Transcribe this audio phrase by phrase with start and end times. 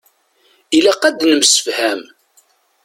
[0.77, 2.01] Ilaq ad nemsefham.